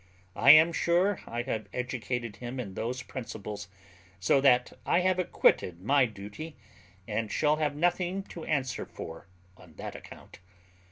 I 0.35 0.49
am 0.49 0.73
sure 0.73 1.21
I 1.27 1.43
have 1.43 1.69
educated 1.71 2.37
him 2.37 2.59
in 2.59 2.73
those 2.73 3.03
principles; 3.03 3.67
so 4.19 4.41
that 4.41 4.73
I 4.83 5.01
have 5.01 5.19
acquitted 5.19 5.79
my 5.83 6.07
duty, 6.07 6.55
and 7.07 7.31
shall 7.31 7.57
have 7.57 7.75
nothing 7.75 8.23
to 8.23 8.43
answer 8.45 8.87
for 8.87 9.27
on 9.55 9.75
that 9.75 9.95
account. 9.95 10.39